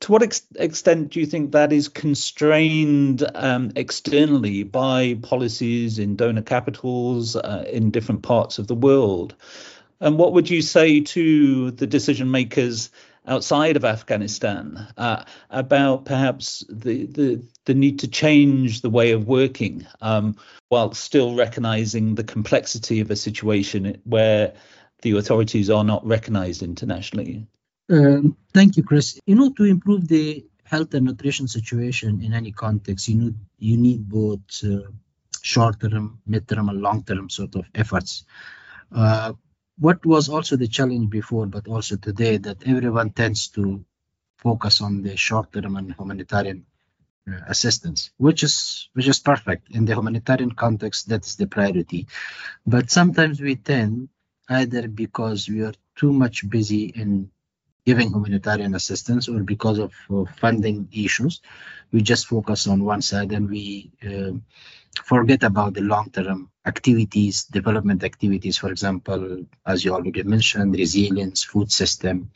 [0.02, 6.16] To what ex- extent do you think that is constrained um, externally by policies in
[6.16, 9.36] donor capitals uh, in different parts of the world?
[10.02, 12.90] And what would you say to the decision makers
[13.28, 19.28] outside of Afghanistan uh, about perhaps the, the, the need to change the way of
[19.28, 20.36] working um,
[20.70, 24.54] while still recognizing the complexity of a situation where
[25.02, 27.46] the authorities are not recognized internationally?
[27.90, 29.20] Um, thank you, Chris.
[29.26, 33.78] You know, to improve the health and nutrition situation in any context, you need you
[33.78, 34.90] need both uh,
[35.42, 38.26] short-term, mid-term, and long-term sort of efforts.
[38.92, 39.34] Uh,
[39.80, 43.84] what was also the challenge before, but also today, that everyone tends to
[44.38, 46.66] focus on the short-term and humanitarian
[47.28, 51.10] uh, assistance, which is which is perfect in the humanitarian context.
[51.10, 52.08] That is the priority,
[52.66, 54.10] but sometimes we tend
[54.50, 57.30] either because we are too much busy in
[57.86, 59.94] giving humanitarian assistance or because of
[60.38, 61.42] funding issues,
[61.92, 64.32] we just focus on one side and we uh,
[65.04, 71.72] forget about the long-term activities, development activities, for example, as you already mentioned, resilience, food
[71.72, 72.32] system,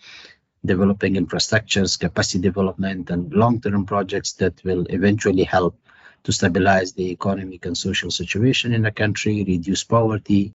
[0.65, 5.77] developing infrastructures, capacity development, and long-term projects that will eventually help
[6.23, 10.53] to stabilize the economic and social situation in a country, reduce poverty,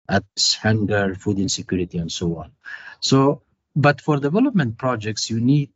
[0.62, 2.52] hunger, food insecurity, and so on.
[3.00, 3.44] So
[3.76, 5.72] but for development projects, you need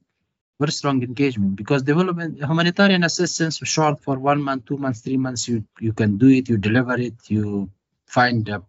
[0.60, 5.48] very strong engagement because development humanitarian assistance short for one month, two months, three months,
[5.48, 7.70] you you can do it, you deliver it, you
[8.08, 8.64] find a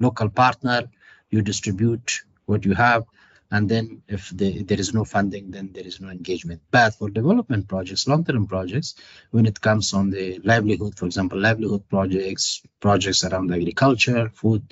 [0.00, 0.82] local partner,
[1.30, 3.04] you distribute what you have,
[3.50, 6.60] and then if the, there is no funding then there is no engagement.
[6.70, 8.94] But for development projects long-term projects
[9.30, 14.62] when it comes on the livelihood for example livelihood projects projects around agriculture food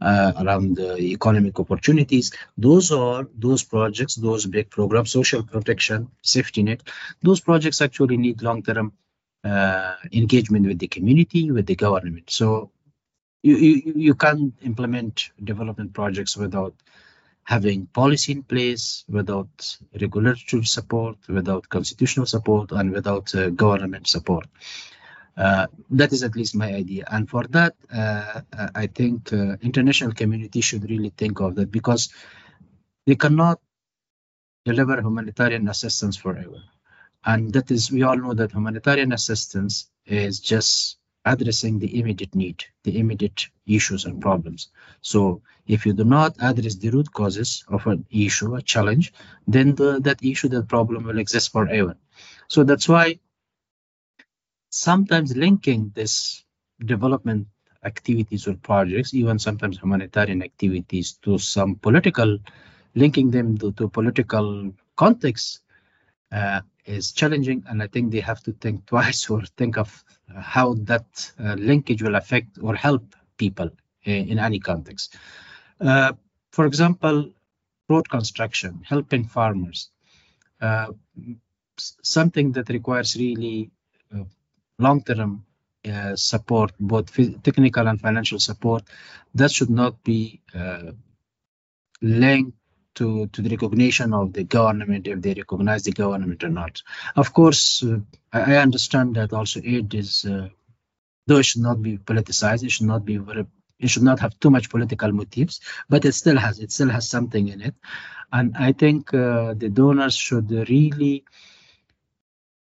[0.00, 6.62] uh, around the economic opportunities those are those projects those big programs social protection safety
[6.62, 6.82] net
[7.22, 8.92] those projects actually need long-term
[9.44, 12.30] uh, engagement with the community with the government.
[12.30, 12.70] So
[13.42, 16.74] you, you, you can't implement development projects without
[17.44, 24.46] having policy in place without regulatory support, without constitutional support, and without uh, government support.
[25.36, 27.04] Uh, that is at least my idea.
[27.10, 28.40] And for that, uh,
[28.74, 32.08] I think uh, international community should really think of that because
[33.06, 33.60] they cannot
[34.64, 36.62] deliver humanitarian assistance forever.
[37.24, 42.64] And that is, we all know that humanitarian assistance is just addressing the immediate need,
[42.82, 44.68] the immediate issues and problems.
[45.00, 49.12] So if you do not address the root causes of an issue, a challenge,
[49.46, 51.96] then the, that issue, that problem will exist forever.
[52.48, 53.20] So that's why
[54.70, 56.44] sometimes linking this
[56.84, 57.48] development
[57.84, 62.38] activities or projects, even sometimes humanitarian activities to some political,
[62.94, 65.60] linking them to, to political context
[66.32, 67.64] uh, is challenging.
[67.68, 72.02] And I think they have to think twice or think of how that uh, linkage
[72.02, 73.70] will affect or help people
[74.04, 75.16] in, in any context.
[75.80, 76.12] Uh,
[76.52, 77.32] for example,
[77.88, 79.90] road construction, helping farmers,
[80.60, 80.86] uh,
[82.02, 83.70] something that requires really
[84.14, 84.24] uh,
[84.78, 85.44] long-term
[85.86, 88.84] uh, support, both technical and financial support,
[89.34, 90.92] that should not be uh,
[92.00, 92.56] linked
[92.94, 96.82] to, to the recognition of the government, if they recognize the government or not.
[97.16, 97.98] Of course, uh,
[98.32, 100.24] I, understand that also aid is,
[101.26, 103.46] though it should not be politicized, it should not be very
[103.80, 107.08] it should not have too much political motives, but it still has it still has
[107.08, 107.74] something in it,
[108.32, 111.24] and I think uh, the donors should really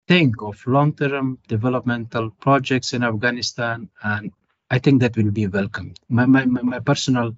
[0.08, 4.32] think of long-term developmental projects in Afghanistan, and
[4.70, 6.00] I think that will be welcomed.
[6.08, 7.34] My my my personal uh,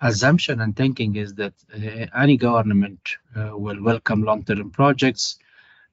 [0.00, 3.00] assumption and thinking is that uh, any government
[3.36, 5.38] uh, will welcome long-term projects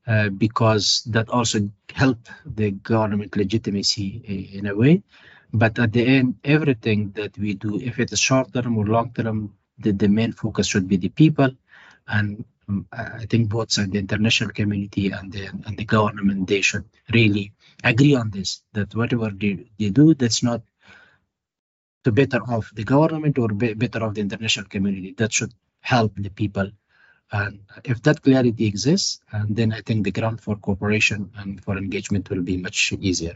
[0.08, 5.04] uh, because that also help the government legitimacy in a way
[5.54, 9.12] but at the end, everything that we do, if it is short term or long
[9.12, 11.50] term, the, the main focus should be the people.
[12.08, 16.86] And um, I think both the international community and the, and the government, they should
[17.12, 20.62] really agree on this, that whatever they, they do, that's not
[22.10, 25.14] to better off the government or be, better off the international community.
[25.18, 26.72] That should help the people.
[27.32, 31.78] And if that clarity exists, and then I think the ground for cooperation and for
[31.78, 33.36] engagement will be much easier.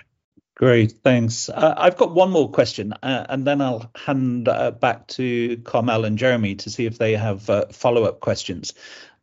[0.55, 1.49] Great, thanks.
[1.49, 6.05] Uh, I've got one more question, uh, and then I'll hand uh, back to Carmel
[6.05, 8.73] and Jeremy to see if they have uh, follow up questions,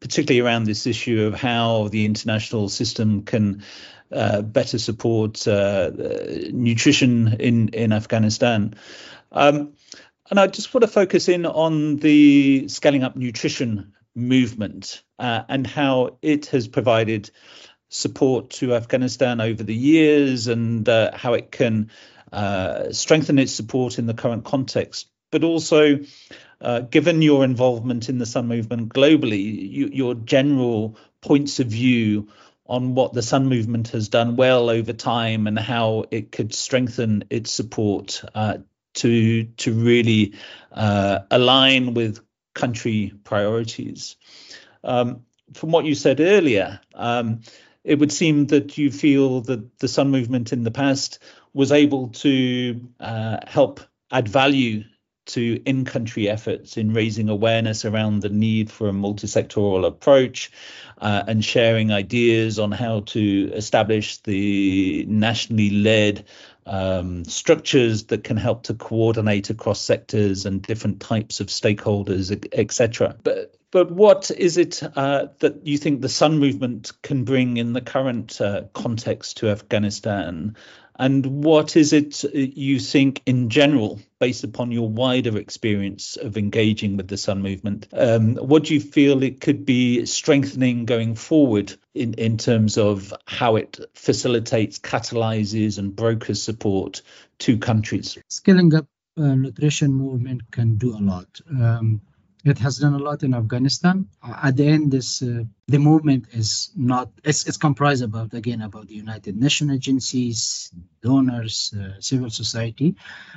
[0.00, 3.62] particularly around this issue of how the international system can
[4.12, 5.90] uh, better support uh,
[6.50, 8.74] nutrition in, in Afghanistan.
[9.32, 9.74] Um,
[10.30, 16.18] and I just want to focus in on the scaling up nutrition movement and how
[16.22, 17.30] it has provided
[17.88, 21.90] support to Afghanistan over the years and uh, how it can
[22.32, 25.08] uh, strengthen its support in the current context.
[25.32, 26.00] But also,
[26.60, 32.28] uh, given your involvement in the Sun movement globally, you, your general points of view
[32.66, 37.24] on what the Sun movement has done well over time and how it could strengthen
[37.30, 38.58] its support uh,
[38.94, 40.34] to to really
[40.72, 42.20] uh, align with
[42.54, 44.16] country priorities.
[44.84, 45.22] Um,
[45.54, 47.40] from what you said earlier, um,
[47.84, 51.18] it would seem that you feel that the Sun movement in the past
[51.54, 53.80] was able to uh, help
[54.12, 54.84] add value
[55.26, 60.50] to in country efforts in raising awareness around the need for a multi-sectoral approach
[60.98, 66.24] uh, and sharing ideas on how to establish the nationally led
[66.70, 73.16] um, structures that can help to coordinate across sectors and different types of stakeholders, etc.
[73.22, 77.72] But but what is it uh, that you think the Sun movement can bring in
[77.72, 80.56] the current uh, context to Afghanistan?
[81.00, 86.36] And what is it uh, you think in general, based upon your wider experience of
[86.36, 91.14] engaging with the Sun movement, um, what do you feel it could be strengthening going
[91.14, 97.00] forward in, in terms of how it facilitates, catalyzes, and brokers support
[97.38, 98.18] to countries?
[98.28, 98.86] Scaling up
[99.16, 101.40] uh, nutrition movement can do a lot.
[101.50, 102.02] Um,
[102.44, 104.06] it has done a lot in Afghanistan.
[104.22, 107.10] At the end, this uh, the movement is not.
[107.22, 110.72] It's, it's comprised about again about the United Nations agencies,
[111.02, 112.96] donors, uh, civil society,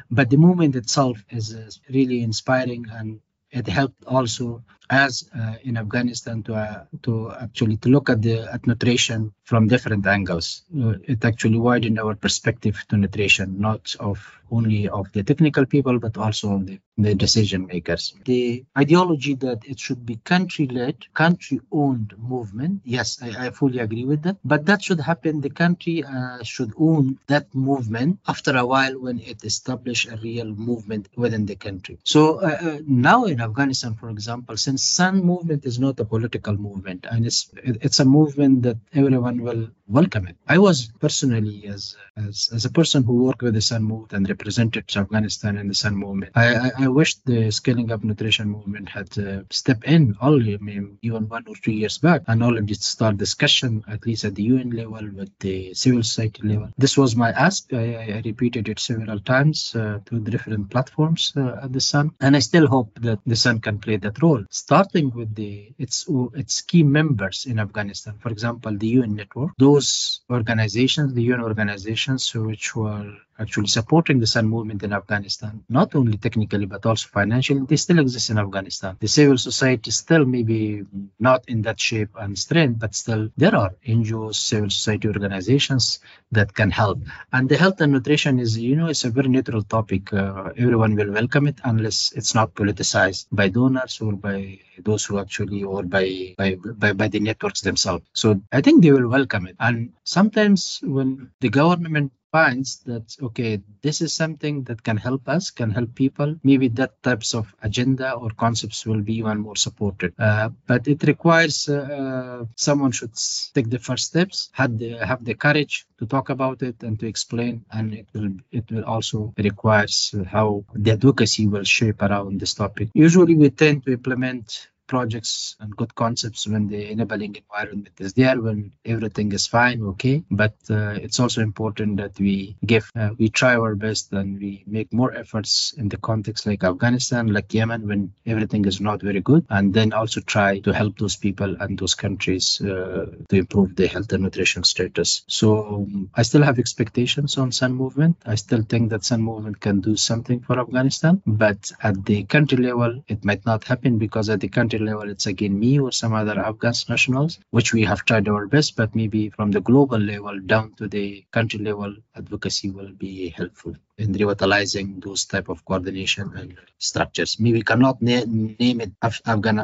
[0.10, 3.20] but the movement itself is uh, really inspiring and
[3.54, 8.51] it helped also as uh, in Afghanistan to uh, to actually to look at the
[8.51, 10.64] at nutrition from different angles.
[10.76, 14.18] Uh, it actually widened our perspective to nutrition, not of
[14.52, 18.14] only of the technical people, but also of the, the decision makers.
[18.26, 22.82] The ideology that it should be country-led, country-owned movement.
[22.86, 24.38] Yes, I, I fully agree with that.
[24.46, 25.41] But that should happen.
[25.41, 30.46] The country uh, should own that movement after a while when it establishes a real
[30.46, 31.98] movement within the country.
[32.04, 36.56] So uh, uh, now in Afghanistan, for example, since Sun movement is not a political
[36.56, 40.38] movement and it's it's a movement that everyone will welcome it.
[40.48, 44.30] I was personally as as, as a person who worked with the Sun movement and
[44.30, 46.32] represented Afghanistan in the Sun movement.
[46.36, 50.58] I, I, I wish the scaling up nutrition movement had uh, stepped in only I
[50.58, 54.44] mean, even one or two years back and already start discussion at least at the
[54.44, 56.70] UN level with the civil society level.
[56.78, 57.74] This was my ask.
[57.74, 62.12] I, I repeated it several times uh, through the different platforms uh, at the Sun,
[62.22, 64.44] and I still hope that the Sun can play that role.
[64.50, 69.51] Starting with the its its key members in Afghanistan, for example, the UN network.
[69.57, 73.07] Those organizations, the UN organizations, which were
[73.40, 78.00] actually supporting the Sun movement in Afghanistan, not only technically but also financially, they still
[78.00, 78.98] exist in Afghanistan.
[79.00, 80.86] The civil society still maybe
[81.20, 86.00] not in that shape and strength, but still there are NGOs, civil society organizations
[86.32, 87.00] that can help.
[87.32, 90.14] And the health and nutrition is, you know, it's a very neutral topic.
[90.14, 95.20] Uh, everyone will welcome it unless it's not politicized by donors or by those who
[95.20, 98.06] actually or by by, by, by the networks themselves.
[98.14, 99.56] So I think they will welcome it.
[99.60, 103.52] And sometimes when the government finds that okay
[103.86, 106.30] this is something that can help us can help people.
[106.44, 110.14] Maybe that types of agenda or concepts will be even more supported.
[110.18, 113.16] Uh, but it requires uh, someone should
[113.56, 117.06] take the first steps have the, have the courage to talk about it and to
[117.08, 117.66] explain.
[117.72, 122.90] And it will it will also requires how the advocacy will shape around this topic.
[122.94, 128.40] Usually we tend to implement projects and good concepts when the enabling environment is there,
[128.40, 130.24] when everything is fine, okay.
[130.30, 134.64] But uh, it's also important that we give, uh, we try our best and we
[134.68, 139.22] make more efforts in the context like Afghanistan, like Yemen, when everything is not very
[139.22, 143.76] good, and then also try to help those people and those countries uh, to improve
[143.76, 145.24] their health and nutrition status.
[145.28, 148.18] So um, I still have expectations on Sun Movement.
[148.26, 152.58] I still think that Sun Movement can do something for Afghanistan, but at the country
[152.58, 156.13] level, it might not happen because at the country level, it's again me or some
[156.13, 160.39] other Afghan nationals, which we have tried our best, but maybe from the global level
[160.39, 166.32] down to the country level, advocacy will be helpful in revitalizing those type of coordination
[166.36, 167.39] and structures.
[167.39, 169.60] Maybe we cannot na- name it Af- Afghan-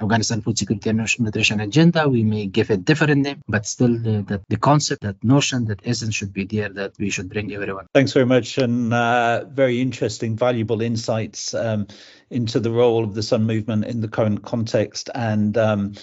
[0.00, 2.08] Afghanistan Food Security and Nutrition Agenda.
[2.08, 5.80] We may give it different name, but still the, the, the concept, that notion, that
[5.84, 7.86] essence should be there that we should bring everyone.
[7.94, 11.86] Thanks very much and uh, very interesting, valuable insights um,
[12.30, 15.94] into the role of the Sun Movement in the current context and um,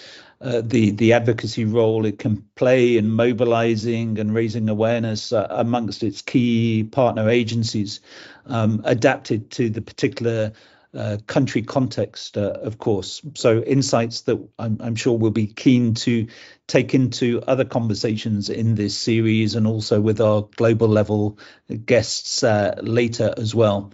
[0.42, 6.04] uh, the the advocacy role it can play in mobilizing and raising awareness uh, amongst
[6.04, 8.02] its key partner agencies,
[8.46, 10.52] um, adapted to the particular
[10.96, 13.22] uh, country context, uh, of course.
[13.34, 16.28] So insights that I'm, I'm, sure we'll be keen to
[16.68, 21.38] take into other conversations in this series and also with our global level
[21.86, 23.92] guests uh, later as well.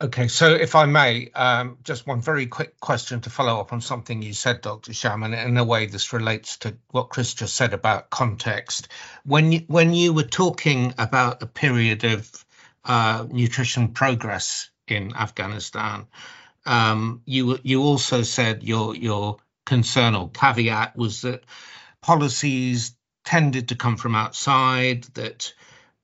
[0.00, 3.80] Okay, so if I may, um, just one very quick question to follow up on
[3.80, 4.92] something you said, Dr.
[4.92, 8.86] Shams, and in a way this relates to what Chris just said about context.
[9.24, 12.44] When you, when you were talking about a period of
[12.84, 16.06] uh, nutrition progress in Afghanistan,
[16.64, 21.42] um, you you also said your your concern or caveat was that
[22.02, 22.94] policies
[23.24, 25.52] tended to come from outside, that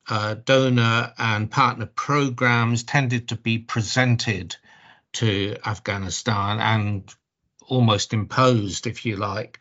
[0.09, 4.57] uh, donor and partner programs tended to be presented
[5.15, 7.15] to Afghanistan and
[7.69, 9.59] almost imposed, if you like.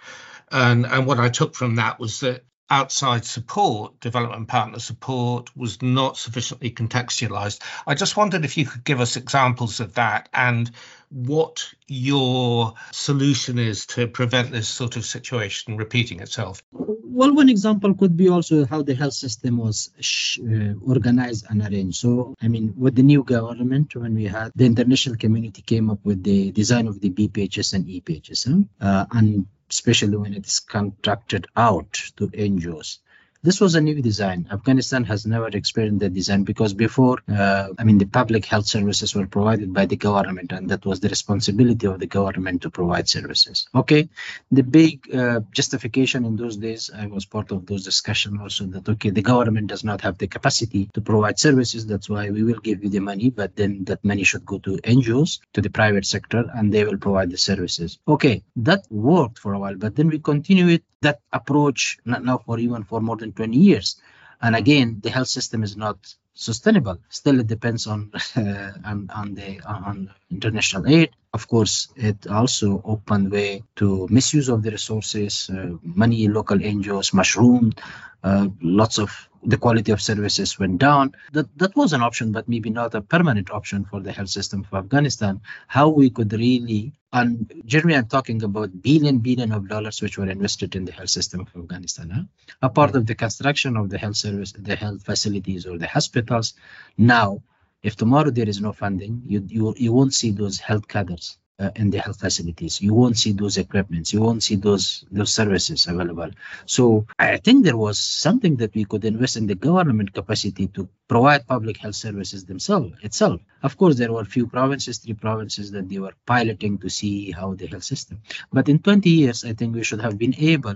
[0.52, 5.82] And, and what I took from that was that outside support, development partner support, was
[5.82, 7.62] not sufficiently contextualized.
[7.86, 10.72] I just wondered if you could give us examples of that and
[11.14, 16.64] what your solution is to prevent this sort of situation repeating itself.
[16.72, 19.91] Well, one example could be also how the health system was
[20.39, 21.97] uh, organized and arranged.
[21.97, 25.99] So, I mean, with the new government, when we had the international community came up
[26.03, 28.86] with the design of the BPHS and EPHS, huh?
[28.86, 32.97] uh, and especially when it is contracted out to NGOs.
[33.44, 34.48] This was a new design.
[34.50, 39.14] Afghanistan has never experienced that design because before, uh, I mean, the public health services
[39.14, 43.10] were provided by the government, and that was the responsibility of the government to provide
[43.10, 43.68] services.
[43.76, 44.08] Okay,
[44.50, 48.88] the big uh, justification in those days, I was part of those discussions also that
[48.88, 51.86] okay, the government does not have the capacity to provide services.
[51.86, 54.78] That's why we will give you the money, but then that money should go to
[54.78, 58.00] NGOs, to the private sector, and they will provide the services.
[58.08, 62.39] Okay, that worked for a while, but then we continue it that approach not now
[62.39, 64.01] for even for more than 20 years.
[64.41, 65.97] And again, the health system is not
[66.34, 66.97] sustainable.
[67.10, 71.12] Still, it depends on uh, on, on the on international aid.
[71.34, 75.49] Of course, it also opened way to misuse of the resources.
[75.49, 77.82] Uh, many local NGOs mushroomed.
[78.24, 81.14] Uh, lots of the quality of services went down.
[81.34, 84.66] That that was an option, but maybe not a permanent option for the health system
[84.66, 85.41] of Afghanistan.
[85.68, 90.30] How we could really and Jeremy, I'm talking about billion billion of dollars which were
[90.30, 92.10] invested in the health system of Afghanistan.
[92.10, 92.24] Huh?
[92.64, 96.56] A part of the construction of the health service, the health facilities or the hospitals.
[96.98, 97.44] Now,
[97.84, 101.70] if tomorrow there is no funding, you you, you won't see those health cadres uh,
[101.76, 102.82] in the health facilities.
[102.82, 104.14] You won't see those equipments.
[104.14, 106.32] You won't see those those services available.
[106.66, 110.89] So I think there was something that we could invest in the government capacity to
[111.08, 113.41] provide public health services themselves itself.
[113.62, 117.54] Of course, there were few provinces, three provinces that they were piloting to see how
[117.54, 118.22] the health system.
[118.51, 120.76] But in 20 years, I think we should have been able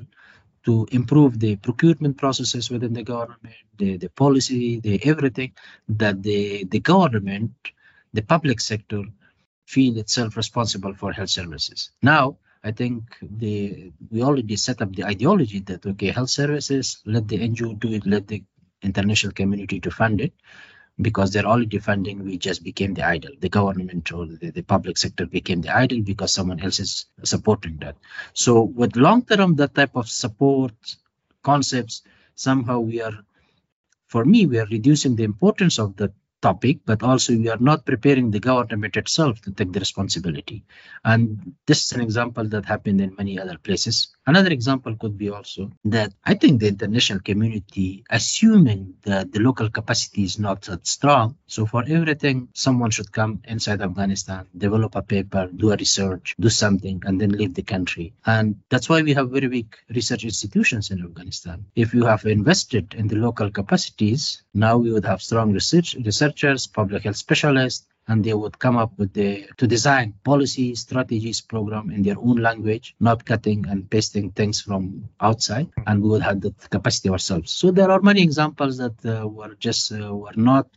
[0.65, 5.53] to improve the procurement processes within the government, the, the policy, the everything
[5.87, 7.51] that the, the government,
[8.13, 9.03] the public sector
[9.67, 11.91] feel itself responsible for health services.
[12.01, 17.27] Now, I think the we already set up the ideology that okay, health services, let
[17.27, 18.43] the NGO do it, let the
[18.81, 20.33] international community to fund it,
[20.99, 22.23] because they're already funding.
[22.23, 23.33] We just became the idle.
[23.39, 27.77] The government or the, the public sector became the idle because someone else is supporting
[27.77, 27.97] that.
[28.33, 30.73] So with long term, that type of support
[31.43, 32.03] concepts,
[32.35, 33.17] somehow we are,
[34.07, 37.85] for me, we are reducing the importance of that topic, but also we are not
[37.85, 40.63] preparing the government itself to take the responsibility.
[41.03, 44.09] And this is an example that happened in many other places.
[44.25, 49.69] Another example could be also that I think the international community, assuming that the local
[49.69, 55.01] capacity is not that strong, so for everything, someone should come inside Afghanistan, develop a
[55.01, 58.13] paper, do a research, do something, and then leave the country.
[58.25, 61.65] And that's why we have very weak research institutions in Afghanistan.
[61.75, 65.95] If you have invested in the local capacities, now we would have strong research,
[66.27, 71.41] researchers, public health specialists, and they would come up with the to design policy strategies
[71.41, 76.21] program in their own language not cutting and pasting things from outside and we would
[76.21, 77.51] have the capacity ourselves.
[77.51, 80.67] So there are many examples that uh, were just uh, were not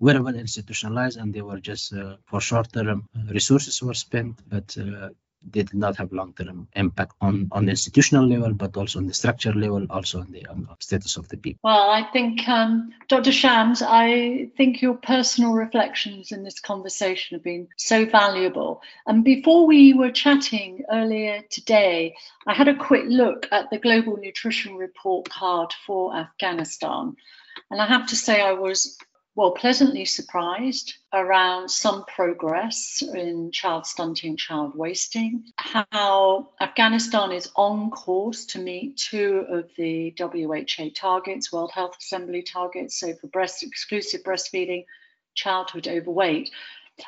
[0.00, 3.06] very well institutionalized and they were just uh, for short term
[3.38, 5.10] resources were spent but uh,
[5.42, 9.14] they did not have long-term impact on, on the institutional level, but also on the
[9.14, 11.60] structure level, also on the on status of the people.
[11.64, 13.32] Well, I think, um, Dr.
[13.32, 18.82] Shams, I think your personal reflections in this conversation have been so valuable.
[19.06, 22.14] And before we were chatting earlier today,
[22.46, 27.16] I had a quick look at the Global Nutrition Report card for Afghanistan.
[27.70, 28.98] And I have to say, I was
[29.36, 37.90] well, pleasantly surprised around some progress in child stunting, child wasting, how Afghanistan is on
[37.90, 43.62] course to meet two of the WHO targets, World Health Assembly targets, so for breast
[43.62, 44.84] exclusive breastfeeding,
[45.34, 46.50] childhood overweight.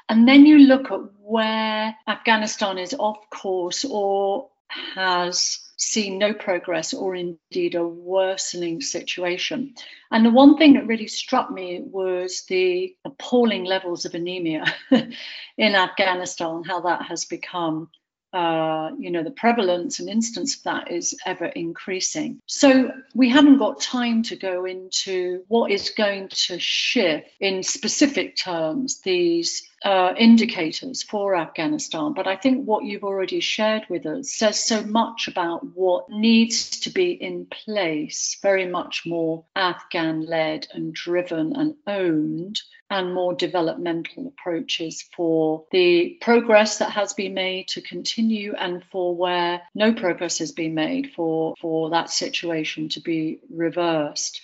[0.08, 6.94] And then you look at where Afghanistan is off course or has seen no progress
[6.94, 9.74] or indeed a worsening situation.
[10.10, 15.74] And the one thing that really struck me was the appalling levels of anemia in
[15.74, 17.90] Afghanistan, how that has become.
[18.32, 22.40] Uh, you know, the prevalence and instance of that is ever increasing.
[22.46, 28.36] So, we haven't got time to go into what is going to shift in specific
[28.36, 34.30] terms these uh, indicators for Afghanistan, but I think what you've already shared with us
[34.30, 40.68] says so much about what needs to be in place, very much more Afghan led
[40.72, 42.60] and driven and owned,
[42.92, 49.16] and more developmental approaches for the progress that has been made to continue and for
[49.16, 54.42] where no progress has been made for, for that situation to be reversed.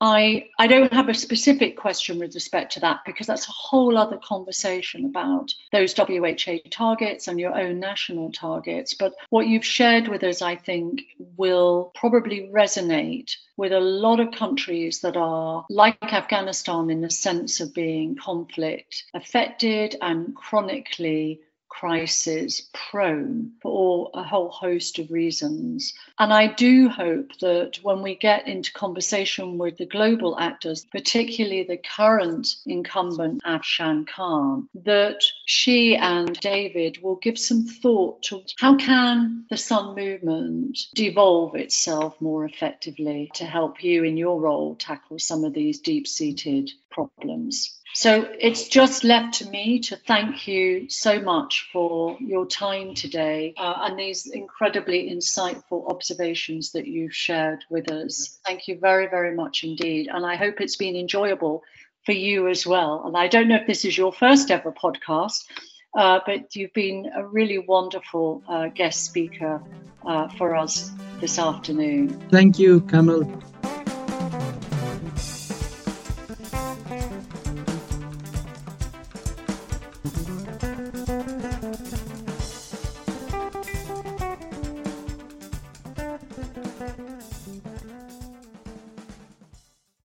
[0.00, 3.98] I, I don't have a specific question with respect to that because that's a whole
[3.98, 8.94] other conversation about those WHA targets and your own national targets.
[8.94, 11.02] But what you've shared with us, I think,
[11.36, 17.60] will probably resonate with a lot of countries that are like Afghanistan in the sense
[17.60, 21.40] of being conflict affected and chronically
[21.70, 25.94] crisis prone for a whole host of reasons.
[26.18, 31.62] And I do hope that when we get into conversation with the global actors, particularly
[31.62, 38.76] the current incumbent Afshan Khan, that she and David will give some thought to how
[38.76, 45.18] can the Sun movement devolve itself more effectively to help you in your role tackle
[45.18, 47.79] some of these deep-seated problems.
[47.94, 53.54] So it's just left to me to thank you so much for your time today
[53.56, 58.38] uh, and these incredibly insightful observations that you've shared with us.
[58.46, 60.08] Thank you very, very much indeed.
[60.12, 61.62] And I hope it's been enjoyable
[62.06, 63.02] for you as well.
[63.06, 65.44] And I don't know if this is your first ever podcast,
[65.96, 69.62] uh, but you've been a really wonderful uh, guest speaker
[70.06, 72.08] uh, for us this afternoon.
[72.30, 73.49] Thank you, Carmel.